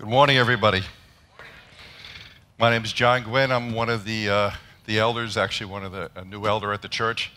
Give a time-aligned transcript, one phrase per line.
[0.00, 0.80] Good morning, everybody.
[2.58, 3.52] My name is John Gwynn.
[3.52, 4.50] I'm one of the, uh,
[4.86, 7.30] the elders, actually one of the a new elder at the church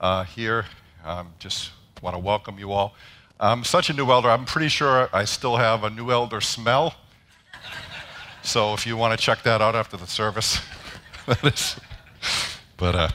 [0.00, 0.64] uh, here.
[1.04, 1.70] Um, just
[2.02, 2.96] want to welcome you all.
[3.38, 4.28] I'm such a new elder.
[4.28, 6.96] I'm pretty sure I still have a new elder smell.
[8.42, 10.58] So if you want to check that out after the service,
[11.26, 11.76] that is.
[12.76, 13.08] But uh,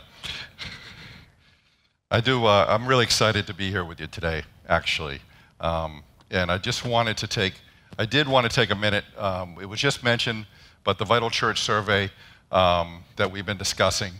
[2.10, 2.46] I do.
[2.46, 5.20] Uh, I'm really excited to be here with you today, actually.
[5.60, 6.02] Um,
[6.32, 7.56] and I just wanted to take
[7.98, 9.06] I did want to take a minute.
[9.18, 10.48] Um, it was just mentioned,
[10.84, 12.12] but the Vital Church survey
[12.52, 14.12] um, that we've been discussing,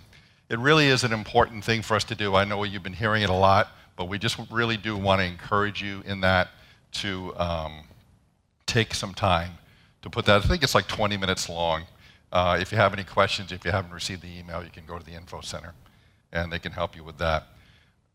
[0.50, 2.36] it really is an important thing for us to do.
[2.36, 5.26] I know you've been hearing it a lot, but we just really do want to
[5.26, 6.50] encourage you in that
[6.94, 7.84] to um,
[8.66, 9.52] take some time
[10.04, 10.44] to put that.
[10.44, 11.84] I think it's like 20 minutes long.
[12.32, 14.98] Uh, if you have any questions, if you haven't received the email, you can go
[14.98, 15.74] to the info center
[16.32, 17.48] and they can help you with that.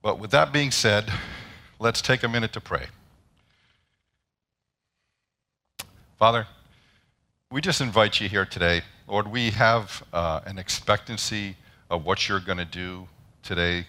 [0.02, 1.10] But with that being said,
[1.78, 2.86] let's take a minute to pray.
[6.20, 6.46] Father,
[7.50, 8.82] we just invite you here today.
[9.08, 11.56] Lord, we have uh, an expectancy
[11.88, 13.08] of what you're going to do
[13.42, 13.86] today.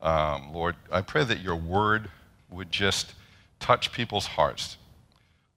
[0.00, 2.08] Um, Lord, I pray that your word
[2.48, 3.12] would just
[3.60, 4.78] touch people's hearts.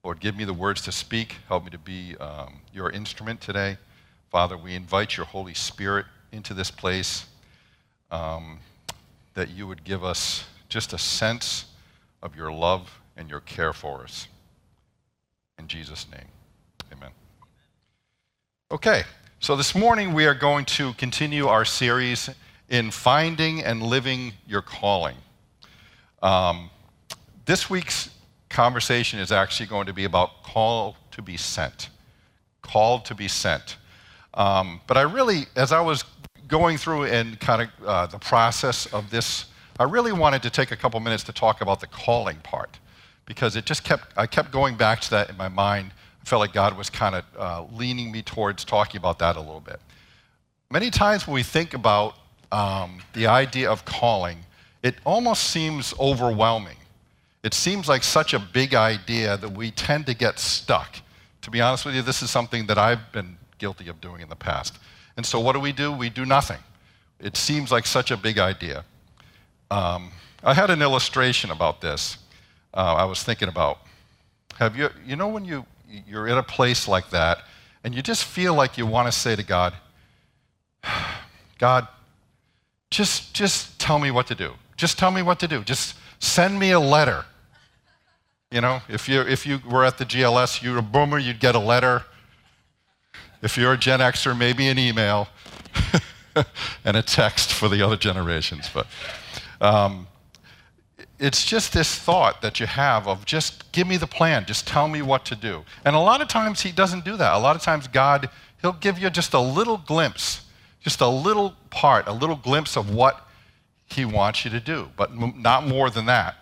[0.04, 1.38] Lord, give me the words to speak.
[1.48, 3.78] Help me to be um, your instrument today.
[4.30, 7.26] Father, we invite your Holy Spirit into this place
[8.12, 8.60] um,
[9.34, 11.68] that you would give us just a sense
[12.22, 14.28] of your love and your care for us.
[15.60, 16.28] In Jesus' name,
[16.94, 17.10] amen.
[18.72, 19.04] Okay,
[19.40, 22.30] so this morning we are going to continue our series
[22.70, 25.16] in finding and living your calling.
[26.22, 26.70] Um,
[27.46, 28.12] this week's
[28.50, 31.90] conversation is actually going to be about call to be sent.
[32.62, 33.78] Called to be sent.
[34.36, 36.04] Um, but I really, as I was
[36.48, 39.46] going through and kind of uh, the process of this,
[39.80, 42.78] I really wanted to take a couple minutes to talk about the calling part
[43.28, 45.92] because it just kept, I kept going back to that in my mind.
[46.22, 49.40] I felt like God was kind of uh, leaning me towards talking about that a
[49.40, 49.80] little bit.
[50.72, 52.16] Many times when we think about
[52.52, 54.40] um, the idea of calling,
[54.82, 56.78] it almost seems overwhelming.
[57.44, 60.98] It seems like such a big idea that we tend to get stuck.
[61.42, 64.30] To be honest with you, this is something that I've been guilty of doing in
[64.30, 64.78] the past.
[65.16, 65.92] And so, what do we do?
[65.92, 66.60] We do nothing.
[67.20, 68.84] It seems like such a big idea.
[69.72, 70.12] Um,
[70.44, 72.18] I had an illustration about this
[72.78, 73.80] uh, I was thinking about.
[74.60, 75.66] Have you, you know, when you,
[76.08, 77.40] you're in a place like that
[77.84, 79.74] and you just feel like you want to say to God,
[81.58, 81.88] God,
[82.92, 84.54] just, just tell me what to do.
[84.78, 85.64] Just tell me what to do.
[85.64, 87.26] Just send me a letter.
[88.52, 91.56] You know, if you, if you were at the GLS, you're a boomer, you'd get
[91.56, 92.06] a letter.
[93.42, 95.28] If you're a Gen Xer, maybe an email
[96.86, 98.70] and a text for the other generations.
[98.74, 98.88] But
[99.60, 100.08] um,
[101.20, 104.88] it's just this thought that you have of just give me the plan, just tell
[104.88, 105.64] me what to do.
[105.84, 107.34] And a lot of times he doesn't do that.
[107.34, 108.30] A lot of times God,
[108.62, 110.42] he'll give you just a little glimpse,
[110.80, 113.28] just a little part, a little glimpse of what
[113.88, 116.36] he wants you to do, but not more than that.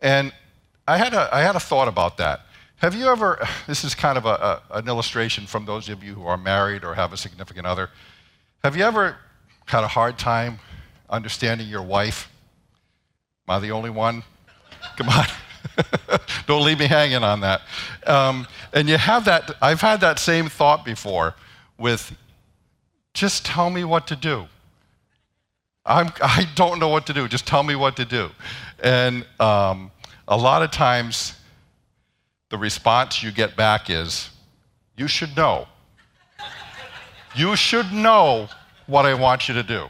[0.00, 0.32] And
[0.86, 2.42] I had a, I had a thought about that.
[2.76, 6.14] Have you ever, this is kind of a, a, an illustration from those of you
[6.14, 7.90] who are married or have a significant other.
[8.62, 9.16] Have you ever
[9.66, 10.58] had a hard time
[11.08, 12.30] understanding your wife?
[13.50, 14.22] Am I the only one?
[14.96, 15.26] Come on.
[16.46, 17.62] Don't leave me hanging on that.
[18.06, 21.34] Um, and you have that, I've had that same thought before
[21.76, 22.16] with
[23.12, 24.46] just tell me what to do.
[25.84, 27.26] I'm, I don't know what to do.
[27.26, 28.30] Just tell me what to do.
[28.84, 29.90] And um,
[30.28, 31.34] a lot of times,
[32.50, 34.30] the response you get back is,
[34.96, 35.66] You should know.
[37.34, 38.48] you should know
[38.86, 39.88] what I want you to do.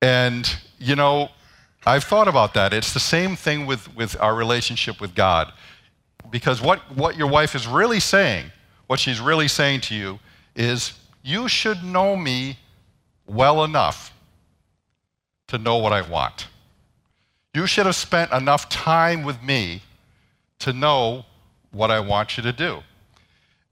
[0.00, 0.48] And,
[0.78, 1.30] you know,
[1.86, 2.72] I've thought about that.
[2.72, 5.52] It's the same thing with, with our relationship with God.
[6.30, 8.52] Because what, what your wife is really saying,
[8.86, 10.18] what she's really saying to you,
[10.54, 10.92] is
[11.22, 12.58] you should know me
[13.26, 14.12] well enough
[15.48, 16.48] to know what I want.
[17.54, 19.82] You should have spent enough time with me
[20.60, 21.24] to know
[21.70, 22.82] what I want you to do.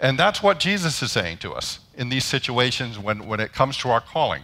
[0.01, 3.77] And that's what Jesus is saying to us in these situations when, when it comes
[3.79, 4.43] to our calling.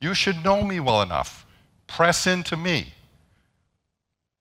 [0.00, 1.46] You should know me well enough.
[1.86, 2.92] Press into me.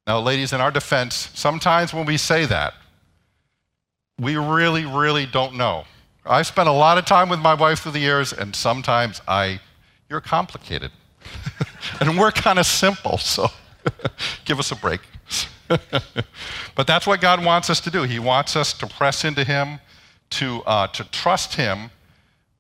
[0.08, 2.74] Now, ladies, in our defense, sometimes when we say that,
[4.20, 5.86] we really, really don't know.
[6.26, 9.60] I've spent a lot of time with my wife through the years, and sometimes I,
[10.10, 10.92] you're complicated.
[12.00, 13.48] and we're kind of simple, so
[14.46, 15.02] give us a break.
[15.68, 18.04] but that's what God wants us to do.
[18.04, 19.80] He wants us to press into Him,
[20.32, 21.90] to, uh, to trust Him,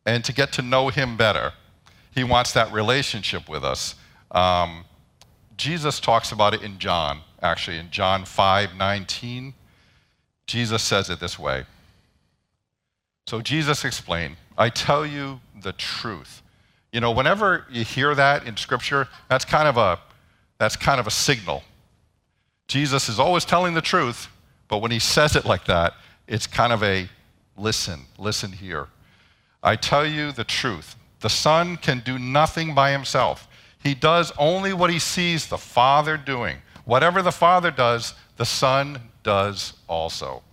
[0.06, 1.54] and to get to know Him better.
[2.16, 3.96] He wants that relationship with us.
[4.32, 4.86] Um,
[5.58, 9.54] Jesus talks about it in John, actually, in John 5 19.
[10.48, 11.66] Jesus says it this way.
[13.28, 16.42] So Jesus explained, I tell you the truth.
[16.94, 20.00] You know, whenever you hear that in scripture, that's kind of a
[20.58, 21.64] that's kind of a signal.
[22.68, 24.30] Jesus is always telling the truth,
[24.70, 25.94] but when he says it like that,
[26.28, 27.10] it's kind of a
[27.58, 28.88] listen, listen here.
[29.62, 30.96] I tell you the truth.
[31.26, 33.48] The Son can do nothing by himself.
[33.82, 36.58] He does only what he sees the Father doing.
[36.84, 40.44] Whatever the Father does, the Son does also.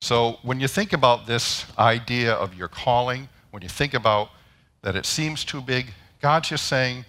[0.00, 4.30] So, when you think about this idea of your calling, when you think about
[4.82, 7.04] that it seems too big, God's just saying,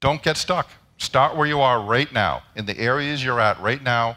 [0.00, 0.68] don't get stuck.
[0.96, 4.16] Start where you are right now, in the areas you're at right now,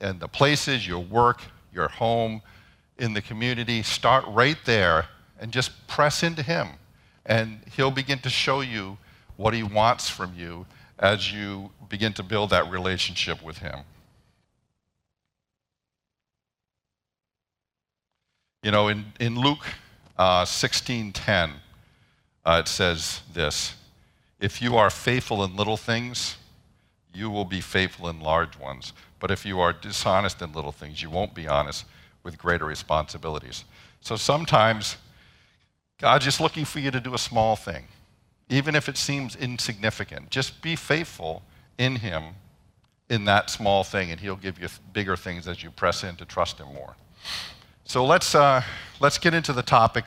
[0.00, 1.42] in the places, your work,
[1.72, 2.42] your home,
[2.98, 3.82] in the community.
[3.82, 5.06] Start right there
[5.40, 6.68] and just press into Him.
[7.24, 8.98] And He'll begin to show you
[9.36, 10.66] what He wants from you
[10.98, 13.80] as you begin to build that relationship with Him.
[18.62, 19.66] You know, in, in Luke
[20.18, 21.52] uh, 16:10,
[22.44, 23.74] uh, it says this:
[24.40, 26.36] If you are faithful in little things,
[27.14, 28.92] you will be faithful in large ones.
[29.20, 31.84] But if you are dishonest in little things, you won't be honest
[32.26, 33.64] with greater responsibilities.
[34.00, 34.96] So sometimes
[35.98, 37.84] God's just looking for you to do a small thing,
[38.50, 40.28] even if it seems insignificant.
[40.28, 41.42] Just be faithful
[41.78, 42.34] in Him
[43.08, 46.24] in that small thing, and He'll give you bigger things as you press in to
[46.24, 46.96] trust Him more.
[47.84, 48.62] So let's, uh,
[48.98, 50.06] let's get into the topic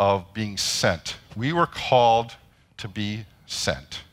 [0.00, 1.16] of being sent.
[1.36, 2.34] We were called
[2.78, 4.04] to be sent.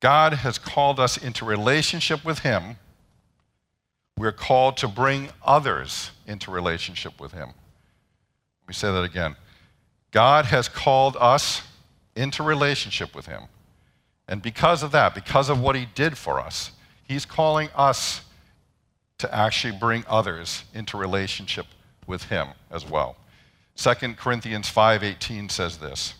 [0.00, 2.76] God has called us into relationship with Him.
[4.20, 7.48] We're called to bring others into relationship with Him.
[7.48, 9.34] Let me say that again.
[10.10, 11.62] God has called us
[12.14, 13.44] into relationship with Him.
[14.28, 16.72] And because of that, because of what He did for us,
[17.02, 18.20] He's calling us
[19.16, 21.64] to actually bring others into relationship
[22.06, 23.16] with him as well.
[23.76, 26.14] 2 Corinthians 5:18 says this.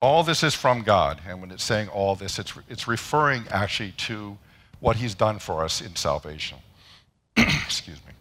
[0.00, 3.92] All this is from God, and when it's saying all this, it's, it's referring actually
[3.92, 4.38] to
[4.84, 6.58] what he's done for us in salvation.
[7.38, 8.12] Excuse me.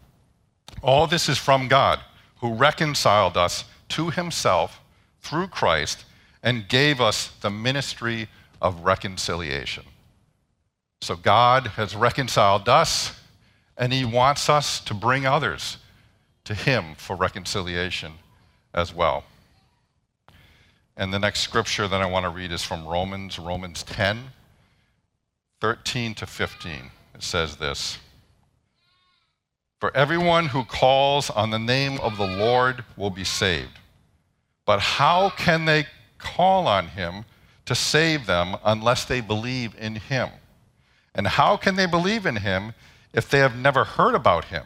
[0.81, 1.99] All this is from God,
[2.37, 4.79] who reconciled us to himself
[5.19, 6.05] through Christ
[6.41, 8.29] and gave us the ministry
[8.61, 9.83] of reconciliation.
[11.01, 13.19] So God has reconciled us
[13.77, 15.79] and he wants us to bring others
[16.45, 18.13] to him for reconciliation
[18.73, 19.25] as well.
[20.95, 24.31] And the next scripture that I want to read is from Romans, Romans 10,
[25.63, 26.91] 13 to 15.
[27.15, 27.97] It says this
[29.79, 33.79] For everyone who calls on the name of the Lord will be saved.
[34.65, 35.85] But how can they
[36.17, 37.23] call on him
[37.65, 40.31] to save them unless they believe in him?
[41.15, 42.73] And how can they believe in him
[43.13, 44.65] if they have never heard about him?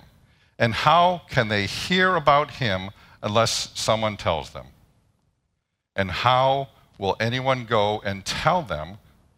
[0.58, 2.90] And how can they hear about him
[3.22, 4.66] unless someone tells them?
[5.96, 8.98] And how will anyone go and tell them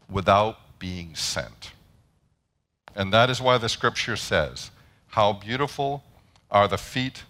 [0.10, 1.72] without being sent?
[2.96, 4.72] And that is why the scripture says,
[5.10, 6.04] How beautiful
[6.50, 7.24] are the feet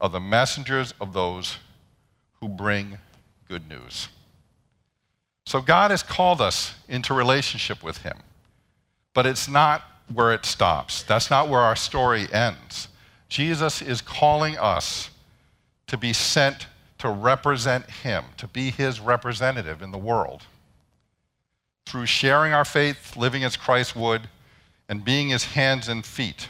[0.00, 1.58] of the messengers of those
[2.40, 2.98] who bring
[3.48, 4.08] good news.
[5.44, 8.18] So God has called us into relationship with Him,
[9.14, 9.82] but it's not
[10.12, 11.02] where it stops.
[11.02, 12.88] That's not where our story ends.
[13.28, 15.10] Jesus is calling us
[15.88, 16.66] to be sent
[16.98, 20.44] to represent Him, to be His representative in the world.
[21.90, 24.28] Through sharing our faith, living as Christ would,
[24.88, 26.48] and being His hands and feet,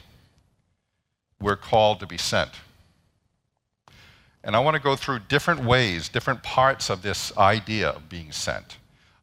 [1.41, 2.51] we're called to be sent.
[4.45, 8.33] And I want to go through different ways, different parts of this idea of being
[8.33, 8.77] sent.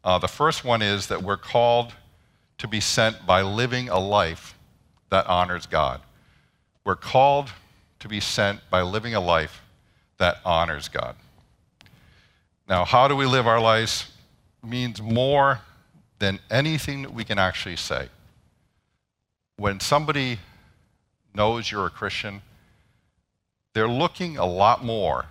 [0.03, 1.93] Uh, the first one is that we're called
[2.57, 4.55] to be sent by living a life
[5.11, 6.01] that honors God.
[6.83, 7.51] We're called
[7.99, 9.61] to be sent by living a life
[10.17, 11.15] that honors God.
[12.67, 14.09] Now, how do we live our lives
[14.63, 15.61] means more
[16.19, 18.09] than anything that we can actually say.
[19.57, 20.39] When somebody
[21.33, 22.41] knows you're a Christian,
[23.73, 25.25] they're looking a lot more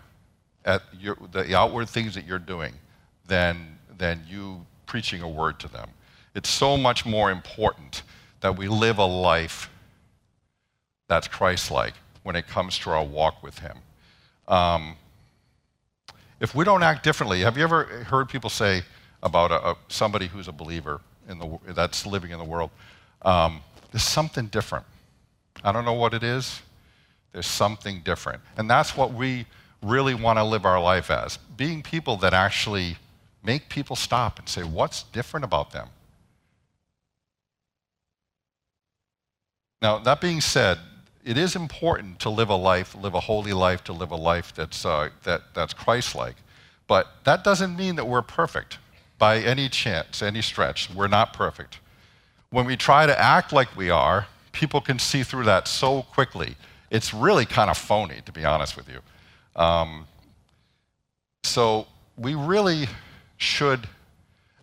[0.65, 2.73] at your, the outward things that you're doing
[3.27, 5.91] than, than you preaching a word to them.
[6.35, 8.03] It's so much more important
[8.41, 9.71] that we live a life
[11.09, 13.79] that's Christ like when it comes to our walk with Him.
[14.49, 14.97] Um,
[16.41, 18.83] if we don't act differently, have you ever heard people say
[19.27, 22.71] about a, a, somebody who's a believer in the, that's living in the world,
[23.23, 23.61] um,
[23.93, 24.87] there's something different?
[25.63, 26.63] I don't know what it is.
[27.33, 28.41] There's something different.
[28.57, 29.47] And that's what we
[29.83, 32.97] really want to live our life as being people that actually
[33.43, 35.89] make people stop and say, What's different about them?
[39.83, 40.79] Now, that being said,
[41.25, 44.55] it is important to live a life, live a holy life, to live a life
[44.55, 46.37] that's, uh, that, that's Christ like.
[46.87, 48.79] But that doesn't mean that we're perfect
[49.19, 50.91] by any chance, any stretch.
[50.93, 51.79] We're not perfect.
[52.51, 56.57] When we try to act like we are, people can see through that so quickly.
[56.91, 59.01] It's really kind of phony, to be honest with you.
[59.61, 60.07] Um,
[61.45, 62.89] so we really
[63.37, 63.89] should,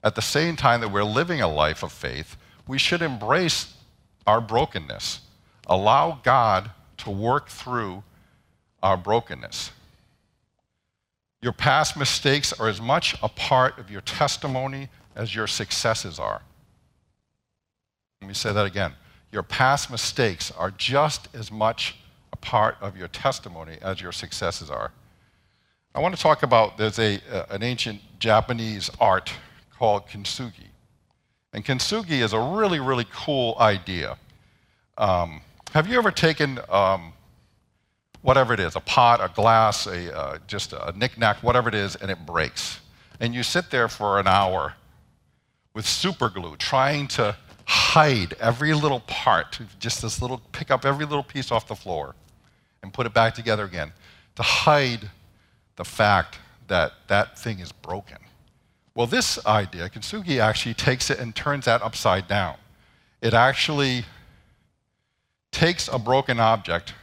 [0.04, 3.74] at the same time that we're living a life of faith, we should embrace
[4.26, 5.22] our brokenness.
[5.68, 8.04] Allow God to work through
[8.82, 9.72] our brokenness.
[11.44, 16.42] Your past mistakes are as much a part of your testimony as your successes are.
[18.22, 18.94] Let me say that again.
[19.30, 21.98] Your past mistakes are just as much
[22.32, 24.94] a part of your testimony as your successes are.
[25.94, 29.34] I want to talk about there's a, uh, an ancient Japanese art
[29.78, 30.70] called kintsugi.
[31.52, 34.18] And kintsugi is a really, really cool idea.
[34.98, 35.42] Um,
[35.74, 37.13] have you ever taken um,
[38.24, 41.96] whatever it is, a pot, a glass, a, uh, just a knickknack, whatever it is,
[41.96, 42.80] and it breaks?
[43.20, 44.74] And you sit there for an hour
[45.76, 51.06] with super glue trying to hide every little part, just this little, pick up every
[51.06, 52.16] little piece off the floor
[52.82, 53.92] and put it back together again
[54.36, 55.10] to hide
[55.76, 58.18] the fact that that thing is broken.
[58.96, 62.56] Well, this idea, Kintsugi actually takes it and turns that upside down.
[63.22, 64.06] It actually
[65.52, 66.94] takes a broken object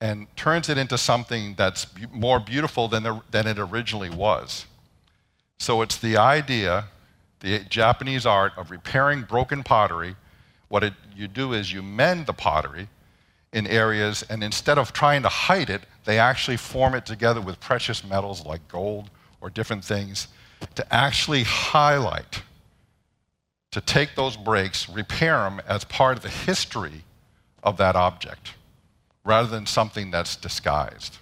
[0.00, 4.66] and turns it into something that's more beautiful than, the, than it originally was.
[5.58, 6.84] So it's the idea,
[7.40, 10.14] the Japanese art of repairing broken pottery.
[10.68, 12.88] What it, you do is you mend the pottery
[13.52, 17.58] in areas, and instead of trying to hide it, they actually form it together with
[17.60, 20.28] precious metals like gold or different things
[20.74, 22.42] to actually highlight,
[23.70, 27.04] to take those breaks, repair them as part of the history
[27.62, 28.54] of that object,
[29.28, 31.18] rather than something that's disguised.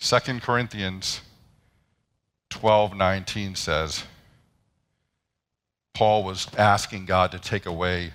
[0.00, 1.20] 2 Corinthians
[2.48, 4.04] 12:19 says
[5.92, 8.14] Paul was asking God to take away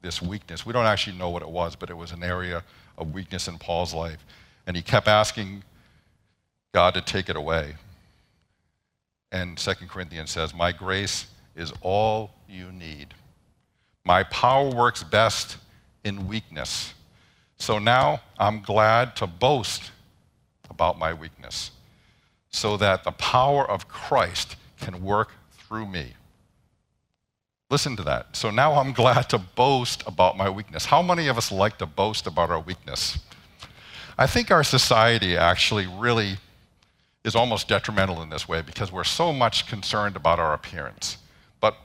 [0.00, 0.64] this weakness.
[0.64, 2.64] We don't actually know what it was, but it was an area
[2.96, 4.24] of weakness in Paul's life.
[4.66, 5.64] And he kept asking
[6.72, 7.74] God to take it away.
[9.30, 13.12] And 2 Corinthians says, My grace is all you need.
[14.04, 15.58] My power works best
[16.04, 16.94] in weakness.
[17.56, 19.90] So now I'm glad to boast
[20.70, 21.70] about my weakness
[22.50, 26.12] so that the power of Christ can work through me.
[27.70, 28.36] Listen to that.
[28.36, 30.84] So now I'm glad to boast about my weakness.
[30.84, 33.18] How many of us like to boast about our weakness?
[34.16, 36.36] I think our society actually really
[37.24, 41.16] is almost detrimental in this way because we're so much concerned about our appearance.
[41.60, 41.76] But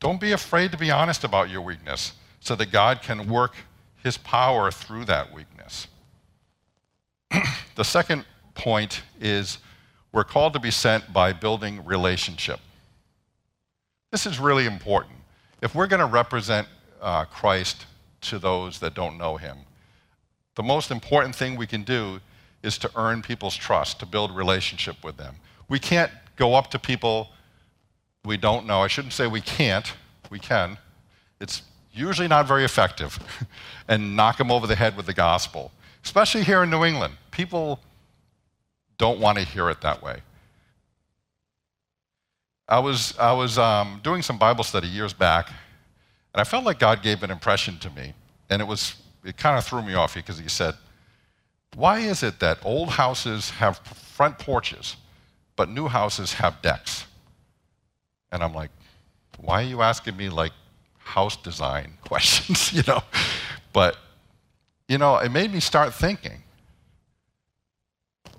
[0.00, 2.12] don't be afraid to be honest about your weakness
[2.44, 3.56] so that God can work
[4.02, 5.88] his power through that weakness.
[7.74, 8.24] the second
[8.54, 9.58] point is
[10.12, 12.60] we're called to be sent by building relationship.
[14.12, 15.16] This is really important
[15.62, 16.68] if we're going to represent
[17.00, 17.86] uh, Christ
[18.20, 19.56] to those that don't know him,
[20.56, 22.20] the most important thing we can do
[22.62, 25.36] is to earn people's trust, to build relationship with them.
[25.70, 27.30] We can't go up to people
[28.26, 28.80] we don't know.
[28.80, 29.92] I shouldn't say we can't,
[30.30, 30.78] we can.
[31.40, 31.62] It's
[31.94, 33.18] usually not very effective
[33.88, 35.70] and knock them over the head with the gospel,
[36.04, 37.14] especially here in New England.
[37.30, 37.80] People
[38.98, 40.20] don't want to hear it that way.
[42.68, 46.78] I was, I was um, doing some Bible study years back, and I felt like
[46.78, 48.14] God gave an impression to me,
[48.50, 50.74] and it was it kind of threw me off because he said,
[51.74, 54.96] "Why is it that old houses have front porches,
[55.56, 57.06] but new houses have decks?"
[58.32, 58.70] And I'm like,
[59.38, 60.52] "Why are you asking me like
[61.04, 63.02] house design questions?" you know,
[63.72, 63.96] but
[64.88, 66.42] you know, it made me start thinking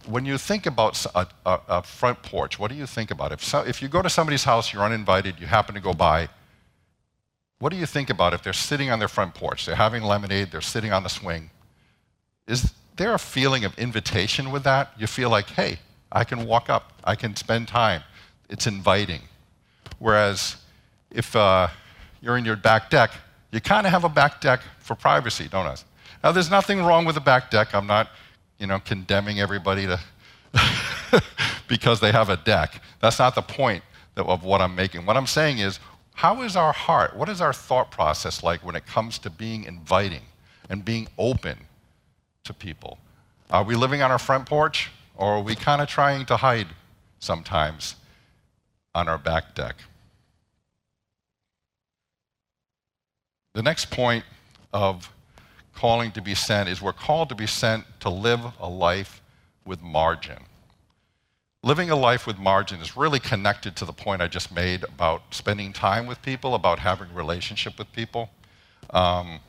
[0.08, 3.32] when you think about a, a, a, front porch, what do you think about?
[3.32, 6.30] If, so, if you go to somebody's house, you're uninvited, you happen to go by,
[7.60, 9.66] what do you think about if they're sitting on their front porch?
[9.66, 11.50] They're having lemonade, they're sitting on the swing.
[12.48, 14.92] Is there a feeling of invitation with that?
[14.98, 15.80] You feel like, hey,
[16.12, 18.04] I can walk up, I can spend time.
[18.50, 19.22] It's inviting.
[20.00, 20.58] Whereas
[21.10, 21.70] if uh,
[22.26, 23.12] you're in your back deck,
[23.52, 25.84] you kind of have a back deck for privacy, don't you?
[26.24, 27.74] Now, there's nothing wrong with a back deck.
[27.74, 28.10] I'm not
[28.60, 30.00] you know, condemning everybody to
[31.68, 32.82] because they have a deck.
[33.02, 33.84] That's not the point
[34.16, 35.06] of what I'm making.
[35.06, 35.80] What I'm saying is,
[36.14, 37.16] how is our heart?
[37.16, 40.22] What is our thought process like when it comes to being inviting
[40.70, 41.58] and being open
[42.46, 42.98] to people?
[43.52, 46.68] Are we living on our front porch, or are we kind of trying to hide
[47.20, 47.96] sometimes
[48.94, 49.76] on our back deck?
[53.56, 54.26] The next point
[54.74, 55.10] of
[55.74, 59.22] calling to be sent is we're called to be sent to live a life
[59.66, 60.38] with margin.
[61.64, 65.34] Living a life with margin is really connected to the point I just made about
[65.34, 68.30] spending time with people, about having relationship with people.
[68.90, 69.40] Um,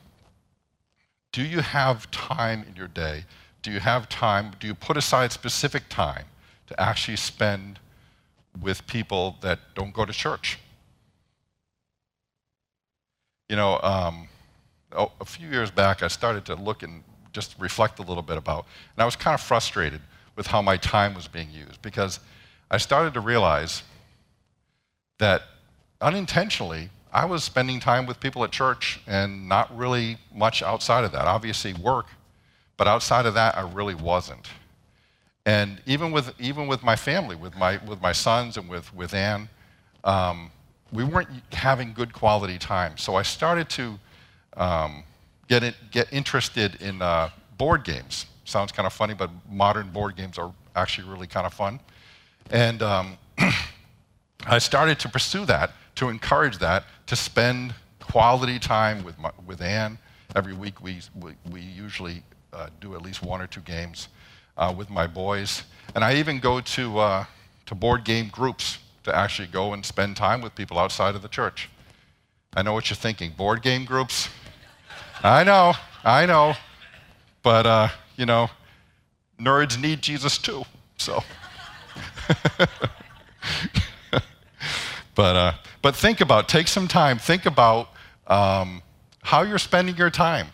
[1.33, 3.25] do you have time in your day?
[3.61, 4.53] Do you have time?
[4.57, 6.25] Do you put aside specific time
[6.67, 7.79] to actually spend
[8.61, 10.59] with people that don't go to church?
[13.49, 14.27] You know, um,
[14.93, 18.37] oh, a few years back, I started to look and just reflect a little bit
[18.37, 20.01] about, and I was kind of frustrated
[20.35, 22.19] with how my time was being used because
[22.69, 23.83] I started to realize
[25.19, 25.43] that
[26.01, 31.11] unintentionally, I was spending time with people at church and not really much outside of
[31.13, 31.25] that.
[31.25, 32.07] Obviously, work,
[32.75, 34.47] but outside of that, I really wasn't.
[35.45, 39.13] And even with, even with my family, with my, with my sons and with, with
[39.13, 39.47] Anne,
[40.03, 40.51] um,
[40.91, 42.97] we weren't having good quality time.
[42.97, 43.99] So I started to
[44.55, 45.03] um,
[45.47, 48.25] get, it, get interested in uh, board games.
[48.45, 51.79] Sounds kind of funny, but modern board games are actually really kind of fun.
[52.49, 53.17] And um,
[54.45, 59.61] I started to pursue that, to encourage that, to spend quality time with, my, with
[59.61, 59.97] Anne.
[60.35, 64.07] Every week we, we, we usually uh, do at least one or two games
[64.57, 65.63] uh, with my boys.
[65.95, 67.25] And I even go to, uh,
[67.65, 71.27] to board game groups to actually go and spend time with people outside of the
[71.27, 71.69] church.
[72.55, 73.31] I know what you're thinking.
[73.31, 74.29] Board game groups?
[75.23, 75.73] I know,
[76.03, 76.53] I know.
[77.41, 78.49] But, uh, you know,
[79.39, 80.63] nerds need Jesus too,
[80.97, 81.23] so.
[85.15, 87.89] but, uh, but think about, take some time, think about
[88.27, 88.81] um,
[89.23, 90.47] how you're spending your time.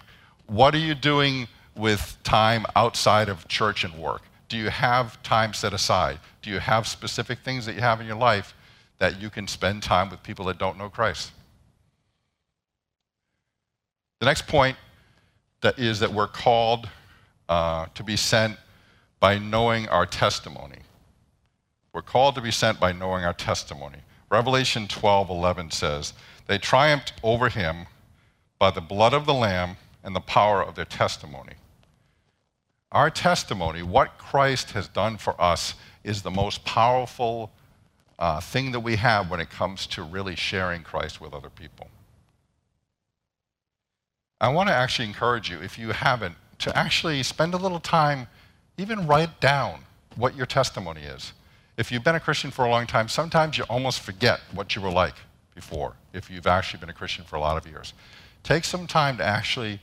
[0.46, 4.22] What are you doing with time outside of church and work?
[4.50, 6.20] Do you have time set aside?
[6.44, 8.54] Do you have specific things that you have in your life
[9.00, 11.32] that you can spend time with people that don't know Christ?
[14.20, 14.78] The next point
[15.62, 16.90] that is that we're called
[17.50, 18.58] uh, to be sent
[19.20, 20.80] by knowing our testimony.
[21.94, 24.00] We're called to be sent by knowing our testimony.
[24.30, 26.14] Revelation 12 11 says,
[26.48, 27.88] They triumphed over him
[28.60, 31.54] by the blood of the Lamb and the power of their testimony.
[32.92, 37.52] Our testimony, what Christ has done for us, is the most powerful
[38.20, 41.90] uh, thing that we have when it comes to really sharing Christ with other people.
[44.40, 48.28] I want to actually encourage you, if you haven't, to actually spend a little time,
[48.78, 49.80] even write down
[50.16, 51.34] what your testimony is.
[51.78, 54.82] If you've been a Christian for a long time, sometimes you almost forget what you
[54.82, 55.16] were like
[55.56, 57.94] before, if you've actually been a Christian for a lot of years.
[58.44, 59.80] Take some time to actually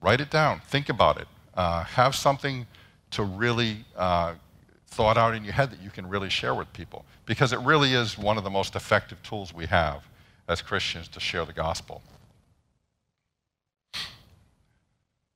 [0.00, 2.66] write it down, think about it, uh, have something
[3.10, 4.34] to really uh,
[4.92, 7.94] thought out in your head that you can really share with people because it really
[7.94, 10.02] is one of the most effective tools we have
[10.48, 12.02] as Christians to share the gospel.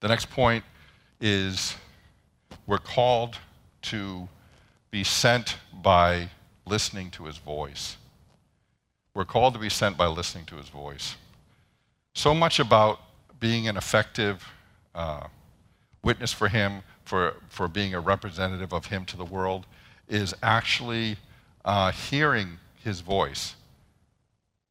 [0.01, 0.63] The next point
[1.21, 1.75] is
[2.67, 3.39] we're called
[3.83, 4.29] to
[4.91, 6.29] be sent by
[6.67, 7.97] listening to his voice.
[9.15, 11.17] We're called to be sent by listening to his voice.
[12.15, 13.01] So much about
[13.41, 14.45] being an effective
[14.95, 15.29] uh,
[16.03, 19.65] witness for him, for, for being a representative of him to the world,
[20.09, 21.17] is actually
[21.65, 23.55] uh, hearing his voice,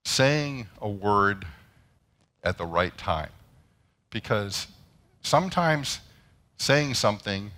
[0.03, 1.45] saying a word
[2.43, 3.29] at the right time.
[4.09, 4.67] Because
[5.21, 6.01] sometimes
[6.57, 7.51] saying something,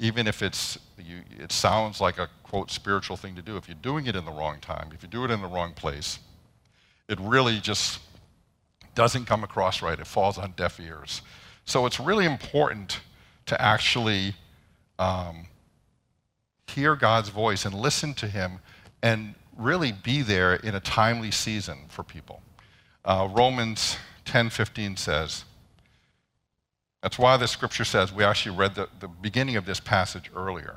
[0.00, 3.76] even if it's, you, it sounds like a quote spiritual thing to do, if you're
[3.80, 6.18] doing it in the wrong time, if you do it in the wrong place,
[7.08, 8.00] it really just
[8.94, 9.98] doesn't come across right.
[9.98, 11.22] It falls on deaf ears.
[11.64, 13.00] So it's really important
[13.48, 14.34] to actually
[14.98, 15.46] um,
[16.66, 18.60] hear God's voice and listen to Him
[19.02, 22.40] and really be there in a timely season for people.
[23.04, 25.44] Uh, Romans 10:15 says,
[27.02, 30.76] that's why the scripture says, we actually read the, the beginning of this passage earlier.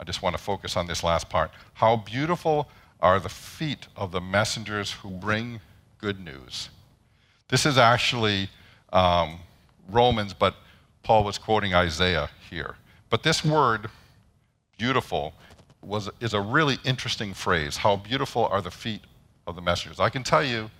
[0.00, 1.50] I just want to focus on this last part.
[1.74, 2.68] How beautiful
[3.00, 5.60] are the feet of the messengers who bring
[5.98, 6.70] good news.
[7.48, 8.48] This is actually
[8.92, 9.38] um,
[9.90, 10.54] Romans, but
[11.02, 12.76] Paul was quoting Isaiah here.
[13.10, 13.88] But this word,
[14.78, 15.34] beautiful,
[15.82, 17.76] was, is a really interesting phrase.
[17.78, 19.02] How beautiful are the feet
[19.46, 20.00] of the messengers.
[20.00, 20.70] I can tell you,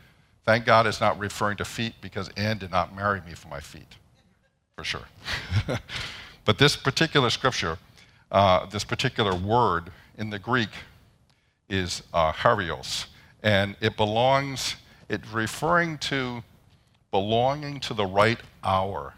[0.44, 3.60] thank God it's not referring to feet because Anne did not marry me for my
[3.60, 3.96] feet,
[4.76, 5.08] for sure.
[6.44, 7.78] but this particular scripture,
[8.30, 10.70] uh, this particular word in the Greek
[11.68, 13.06] is uh, horaios,
[13.42, 14.76] and it belongs,
[15.08, 16.42] it's referring to
[17.10, 19.14] belonging to the right hour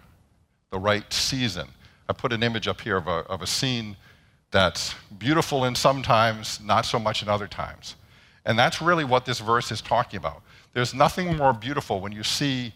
[0.75, 1.69] the right season.
[2.09, 3.97] I put an image up here of a, of a scene
[4.51, 7.95] that's beautiful in some times, not so much in other times.
[8.45, 10.43] And that's really what this verse is talking about.
[10.73, 12.75] There's nothing more beautiful when you see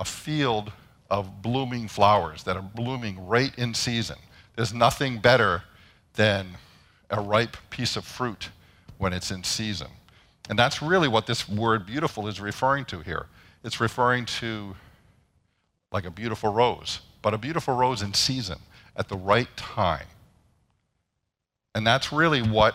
[0.00, 0.72] a field
[1.08, 4.16] of blooming flowers that are blooming right in season.
[4.56, 5.62] There's nothing better
[6.14, 6.56] than
[7.08, 8.48] a ripe piece of fruit
[8.98, 9.92] when it's in season.
[10.50, 13.26] And that's really what this word beautiful is referring to here.
[13.62, 14.74] It's referring to
[15.92, 18.58] like a beautiful rose, but a beautiful rose in season
[18.96, 20.06] at the right time.
[21.74, 22.74] And that's really what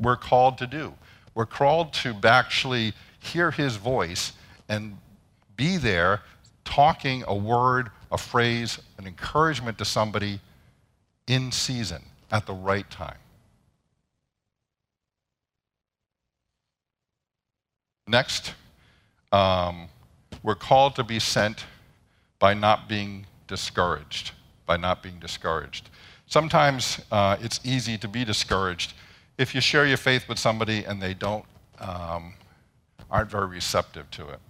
[0.00, 0.94] we're called to do.
[1.34, 4.32] We're called to actually hear his voice
[4.68, 4.98] and
[5.56, 6.22] be there
[6.64, 10.40] talking a word, a phrase, an encouragement to somebody
[11.26, 13.18] in season at the right time.
[18.08, 18.54] Next,
[19.32, 19.88] um,
[20.42, 21.64] we're called to be sent
[22.38, 24.32] by not being discouraged.
[24.66, 25.90] By not being discouraged.
[26.26, 28.94] Sometimes uh, it's easy to be discouraged
[29.38, 31.44] if you share your faith with somebody and they don't
[31.78, 32.34] um,
[33.10, 34.40] aren't very receptive to it.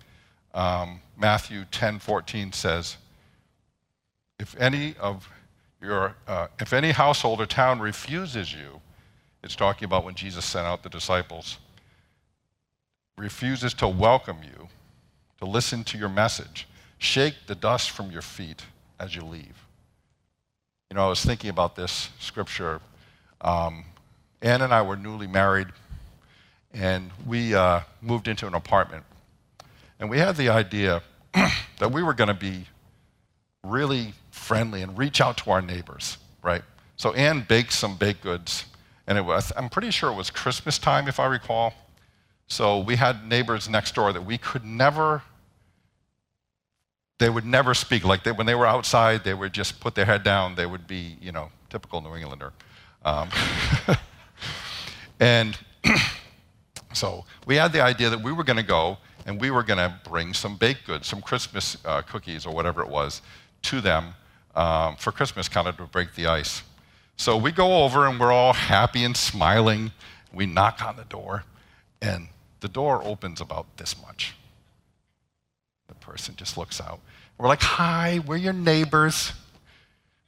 [0.54, 2.96] Um, Matthew 10 14 says,
[4.38, 5.28] if any of
[5.80, 8.80] your, uh, if any household or town refuses you,
[9.42, 11.58] it's talking about when Jesus sent out the disciples,
[13.16, 14.68] refuses to welcome you,
[15.38, 16.66] to listen to your message,
[16.98, 18.62] shake the dust from your feet
[18.98, 19.66] as you leave.
[20.90, 22.80] You know, I was thinking about this scripture.
[23.40, 23.84] Um,
[24.42, 25.68] Ann and I were newly married
[26.72, 29.04] and we uh, moved into an apartment.
[29.98, 32.66] And we had the idea that we were going to be
[33.64, 36.62] really friendly and reach out to our neighbors, right?
[36.96, 38.66] So Ann baked some baked goods,
[39.06, 41.74] and it was, I'm pretty sure it was Christmas time, if I recall.
[42.46, 45.22] So we had neighbors next door that we could never,
[47.18, 48.04] they would never speak.
[48.04, 50.54] Like they, when they were outside, they would just put their head down.
[50.54, 52.52] They would be, you know, typical New Englander.
[53.04, 53.28] Um,
[55.20, 55.58] and
[56.96, 59.78] So we had the idea that we were going to go and we were going
[59.78, 63.20] to bring some baked goods, some Christmas uh, cookies or whatever it was,
[63.62, 64.14] to them
[64.54, 66.62] um, for Christmas, kind of to break the ice.
[67.18, 69.92] So we go over and we're all happy and smiling.
[70.32, 71.44] We knock on the door,
[72.00, 72.28] and
[72.60, 74.34] the door opens about this much.
[75.88, 77.00] The person just looks out.
[77.38, 79.32] We're like, "Hi, we're your neighbors.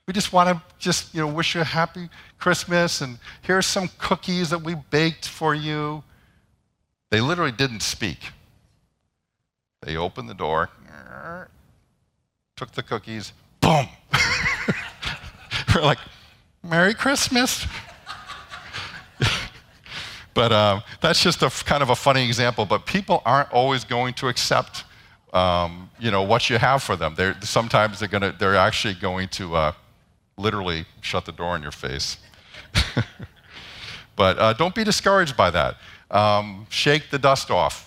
[0.07, 3.91] We just want to just you know wish you a happy Christmas, and here's some
[3.99, 6.03] cookies that we baked for you."
[7.11, 8.19] They literally didn't speak.
[9.83, 10.69] They opened the door,
[12.57, 13.87] took the cookies, boom.
[15.75, 15.99] We're like,
[16.63, 17.67] Merry Christmas.
[20.35, 22.67] but um, that's just a kind of a funny example.
[22.67, 24.83] But people aren't always going to accept,
[25.33, 27.15] um, you know, what you have for them.
[27.17, 29.73] They're, sometimes they're gonna, they're actually going to uh,
[30.37, 32.19] literally shut the door in your face.
[34.17, 35.77] but uh, don't be discouraged by that
[36.11, 37.85] um, shake the dust off.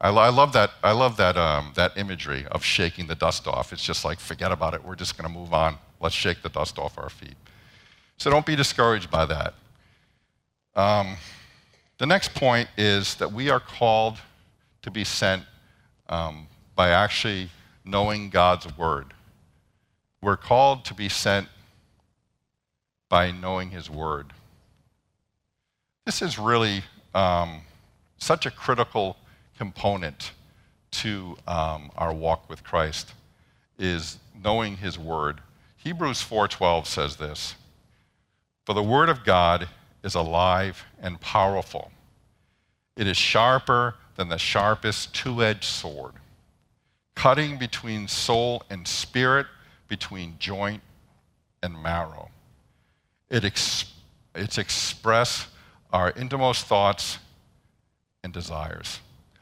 [0.00, 3.72] I, I love that, I love that, um, that imagery of shaking the dust off.
[3.72, 4.84] It's just like, forget about it.
[4.84, 5.76] We're just going to move on.
[6.00, 7.34] Let's shake the dust off our feet.
[8.16, 9.54] So don't be discouraged by that.
[10.76, 11.16] Um,
[11.98, 14.18] the next point is that we are called
[14.82, 15.42] to be sent
[16.08, 16.46] um,
[16.78, 17.50] by actually
[17.84, 19.12] knowing God's word.
[20.22, 21.48] We're called to be sent
[23.08, 24.32] by knowing His word.
[26.06, 26.84] This is really
[27.16, 27.62] um,
[28.18, 29.16] such a critical
[29.56, 30.30] component
[30.92, 33.12] to um, our walk with Christ
[33.76, 35.40] is knowing His Word.
[35.78, 37.56] Hebrews 4:12 says this:
[38.64, 39.68] "For the Word of God
[40.04, 41.90] is alive and powerful.
[42.96, 46.14] It is sharper than the sharpest two-edged sword,
[47.18, 49.44] cutting between soul and spirit,
[49.88, 50.80] between joint
[51.64, 52.30] and marrow.
[53.28, 53.92] It ex-
[54.36, 55.48] it's express
[55.92, 57.18] our innermost thoughts
[58.22, 59.00] and desires.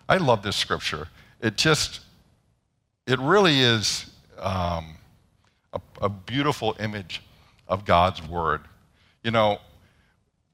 [0.09, 1.09] I love this scripture.
[1.43, 2.01] It just,
[3.07, 4.97] it really is um,
[5.75, 7.21] a, a beautiful image
[7.69, 8.63] of God's word.
[9.23, 9.59] You know,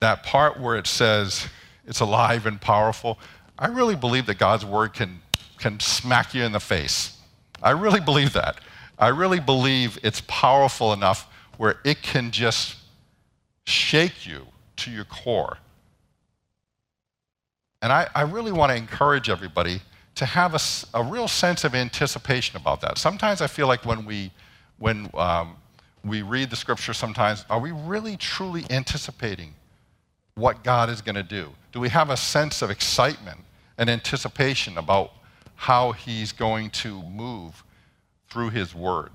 [0.00, 1.46] that part where it says
[1.86, 3.16] it's alive and powerful,
[3.56, 5.20] I really believe that God's word can,
[5.62, 7.16] can smack you in the face.
[7.62, 8.60] I really believe that.
[8.98, 12.76] I really believe it's powerful enough where it can just
[13.64, 14.46] shake you
[14.76, 15.58] to your core.
[17.80, 19.80] And I, I really want to encourage everybody
[20.16, 22.98] to have a, a, real sense of anticipation about that.
[22.98, 24.30] Sometimes I feel like when we,
[24.78, 25.56] when um,
[26.04, 29.54] we read the scripture, sometimes are we really truly anticipating
[30.34, 31.50] what God is going to do?
[31.70, 33.40] Do we have a sense of excitement
[33.78, 35.12] and anticipation about
[35.56, 37.64] how He's going to move
[38.28, 39.12] through His Word?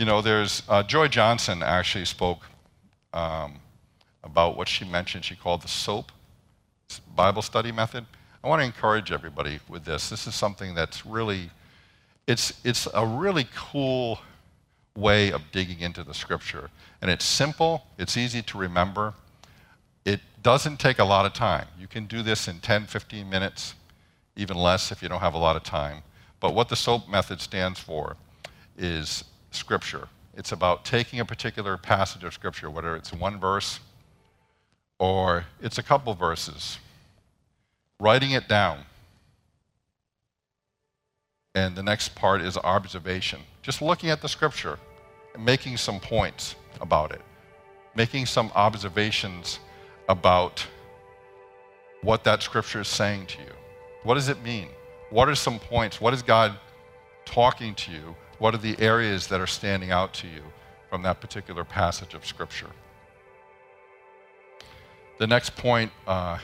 [0.00, 2.40] You know, there's uh, Joy Johnson actually spoke
[3.12, 3.56] um,
[4.24, 6.10] about what she mentioned she called the SOAP
[7.14, 8.06] Bible study method.
[8.42, 10.08] I want to encourage everybody with this.
[10.08, 11.50] This is something that's really,
[12.26, 14.18] it's, it's a really cool
[15.00, 16.70] way of digging into the scripture.
[17.00, 19.14] And it's simple, it's easy to remember.
[20.04, 21.66] It doesn't take a lot of time.
[21.78, 23.74] You can do this in 10, 15 minutes,
[24.36, 26.02] even less if you don't have a lot of time.
[26.40, 28.16] But what the SOAP method stands for
[28.76, 30.08] is scripture.
[30.34, 33.80] It's about taking a particular passage of scripture, whether it's one verse
[34.98, 36.78] or it's a couple verses,
[37.98, 38.80] writing it down.
[41.54, 43.40] And the next part is observation.
[43.62, 44.78] Just looking at the scripture
[45.40, 47.22] making some points about it,
[47.94, 49.58] making some observations
[50.08, 50.66] about
[52.02, 53.52] what that scripture is saying to you.
[54.04, 54.68] What does it mean?
[55.10, 56.00] What are some points?
[56.00, 56.58] What is God
[57.24, 58.16] talking to you?
[58.38, 60.42] What are the areas that are standing out to you
[60.88, 62.70] from that particular passage of scripture?
[65.18, 66.38] The next point uh,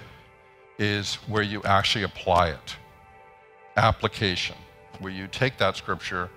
[0.79, 2.77] is where you actually apply it.
[3.77, 4.57] Application,
[5.01, 6.29] where you take that scripture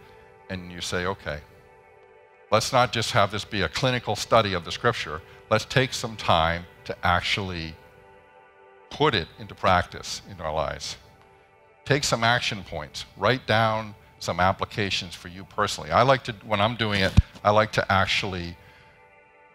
[0.49, 1.39] and you say, okay,
[2.51, 5.21] let's not just have this be a clinical study of the scripture.
[5.49, 7.75] Let's take some time to actually
[8.89, 10.97] put it into practice in our lives.
[11.85, 15.91] Take some action points, write down some applications for you personally.
[15.91, 18.55] I like to, when I'm doing it, I like to actually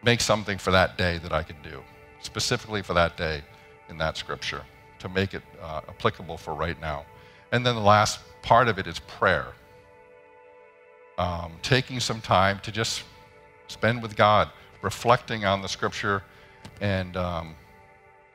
[0.03, 1.83] make something for that day that I can do,
[2.21, 3.43] specifically for that day
[3.89, 4.63] in that scripture
[4.99, 7.05] to make it uh, applicable for right now.
[7.53, 9.49] And then the last part of it is prayer.
[11.17, 13.05] Um, taking some time to just
[13.69, 14.51] spend with God,
[14.83, 16.23] reflecting on the scripture,
[16.81, 17.55] and um,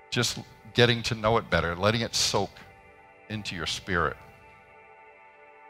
[0.10, 0.40] just
[0.74, 2.52] getting to know it better, letting it soak
[3.30, 4.16] into your spirit.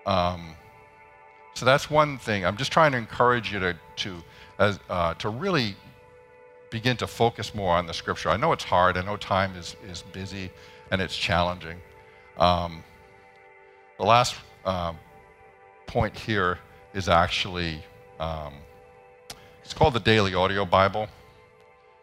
[0.06, 0.56] Um,
[1.54, 2.46] so that's one thing.
[2.46, 4.24] I'm just trying to encourage you to, to,
[4.60, 5.76] as, uh, to really
[6.70, 8.30] begin to focus more on the scripture.
[8.30, 8.98] I know it's hard.
[8.98, 10.52] I know time is, is busy
[10.92, 11.78] and it's challenging.
[12.38, 12.84] Um,
[13.98, 14.98] the last um,
[15.88, 16.60] point here
[16.94, 17.84] is actually
[18.20, 18.54] um,
[19.64, 21.08] it's called the Daily Audio Bible.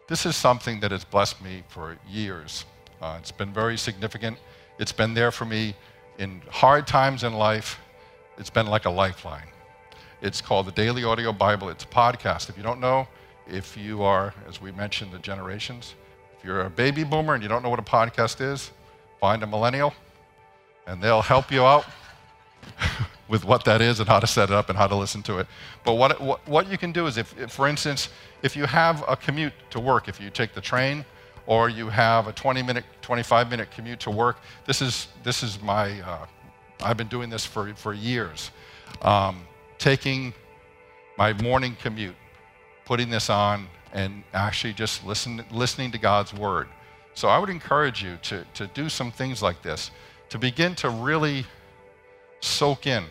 [0.07, 2.65] This is something that has blessed me for years.
[3.01, 4.37] Uh, it's been very significant.
[4.79, 5.75] It's been there for me
[6.17, 7.79] in hard times in life.
[8.37, 9.47] It's been like a lifeline.
[10.21, 11.69] It's called the Daily Audio Bible.
[11.69, 12.49] It's a podcast.
[12.49, 13.07] If you don't know,
[13.47, 15.95] if you are, as we mentioned, the generations,
[16.37, 18.71] if you're a baby boomer and you don't know what a podcast is,
[19.19, 19.93] find a millennial
[20.87, 21.85] and they'll help you out
[23.27, 25.39] with what that is and how to set it up and how to listen to
[25.39, 25.47] it.
[25.83, 28.09] But what, what, what you can do is, if, if, for instance,
[28.41, 31.05] if you have a commute to work, if you take the train
[31.45, 35.61] or you have a 20 minute, 25 minute commute to work, this is, this is
[35.61, 36.25] my, uh,
[36.81, 38.51] I've been doing this for, for years.
[39.01, 39.45] Um,
[39.77, 40.33] taking
[41.17, 42.15] my morning commute,
[42.85, 46.67] putting this on, and actually just listen, listening to God's word.
[47.13, 49.91] So I would encourage you to, to do some things like this,
[50.29, 51.45] to begin to really
[52.39, 53.05] soak in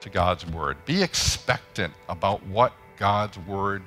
[0.00, 0.76] to God's word.
[0.84, 3.82] Be expectant about what God's word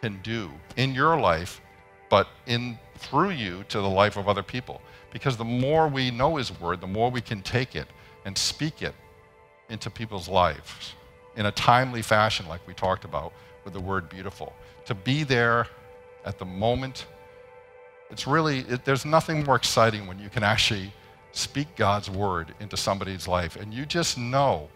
[0.00, 1.60] can do in your life,
[2.08, 4.80] but in through you to the life of other people.
[5.12, 7.88] Because the more we know his word, the more we can take it
[8.24, 8.94] and speak it
[9.68, 10.94] into people's lives
[11.36, 13.32] in a timely fashion, like we talked about
[13.64, 14.54] with the word beautiful.
[14.86, 15.66] To be there
[16.24, 17.06] at the moment,
[18.10, 20.92] it's really, it, there's nothing more exciting when you can actually
[21.36, 24.68] speak God's word into somebody's life and you just know,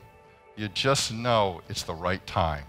[0.56, 2.64] you just know it's the right time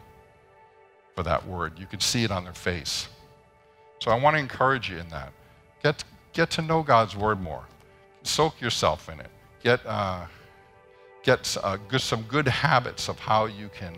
[1.15, 1.77] for that word.
[1.77, 3.10] You can see it on their face.
[3.99, 5.34] So I want to encourage you in that.
[5.84, 7.65] Get, get to know God's word more.
[8.23, 9.30] Soak yourself in it.
[9.62, 10.25] Get, uh,
[11.23, 13.95] get uh, good, some good habits of how you can,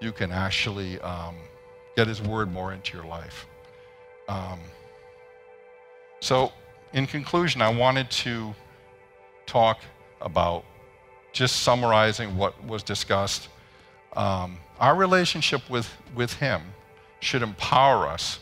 [0.00, 1.36] you can actually um,
[1.96, 3.46] get His Word more into your life.
[4.28, 4.60] Um,
[6.20, 6.52] so,
[6.92, 8.54] in conclusion, I wanted to
[9.48, 9.80] talk
[10.20, 10.64] about
[11.32, 13.48] just summarizing what was discussed.
[14.14, 16.62] Um, our relationship with, with Him
[17.20, 18.38] should empower us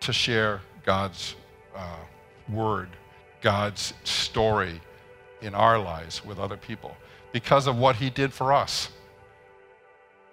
[0.00, 1.34] to share God's
[1.74, 1.96] uh,
[2.48, 2.88] Word,
[3.40, 4.80] God's story
[5.42, 6.96] in our lives with other people
[7.32, 8.90] because of what He did for us.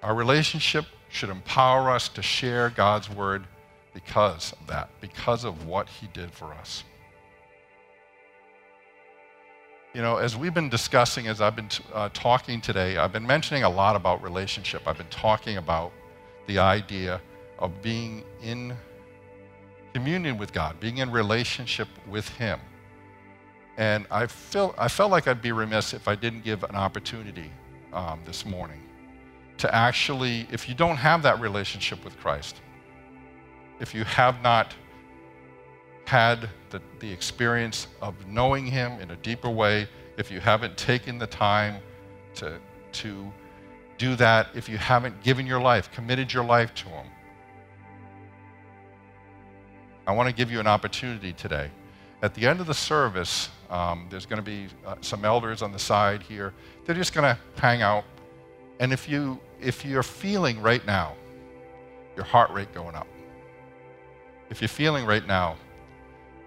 [0.04, 3.46] Our relationship should empower us to share God's word
[3.94, 6.84] because of that, because of what He did for us.
[9.98, 13.64] You know, as we've been discussing, as I've been uh, talking today, I've been mentioning
[13.64, 14.84] a lot about relationship.
[14.86, 15.92] I've been talking about
[16.46, 17.20] the idea
[17.58, 18.78] of being in
[19.96, 22.60] communion with God, being in relationship with Him.
[23.78, 27.50] And I, feel, I felt like I'd be remiss if I didn't give an opportunity
[27.92, 28.84] um, this morning
[29.58, 32.58] to actually, if you don't have that relationship with Christ,
[33.80, 34.76] if you have not
[36.08, 41.20] had the, the experience of knowing Him in a deeper way, if you haven't taken
[41.20, 41.82] the time
[42.36, 42.60] to,
[42.94, 43.30] to
[43.98, 47.06] do that, if you haven't given your life, committed your life to Him,
[50.08, 51.70] I want to give you an opportunity today.
[52.22, 55.74] At the end of the service, um, there's going to be uh, some elders on
[55.74, 56.54] the side here.
[56.86, 58.06] They're just going to hang out.
[58.80, 61.18] And if, you, if you're feeling right now
[62.16, 63.08] your heart rate going up,
[64.50, 65.58] if you're feeling right now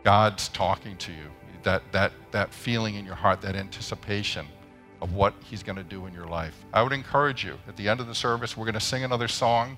[0.05, 1.27] God's talking to you,
[1.63, 4.47] that, that, that feeling in your heart, that anticipation
[5.03, 7.89] of what He's going to do in your life, I would encourage you at the
[7.89, 9.77] end of the service, we're going to sing another song,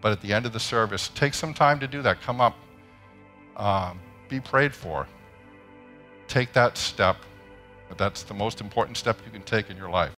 [0.00, 2.20] but at the end of the service, take some time to do that.
[2.20, 2.56] Come up,
[3.56, 5.06] um, be prayed for.
[6.28, 7.16] Take that step.
[7.96, 10.06] That's the most important step you can take in your life.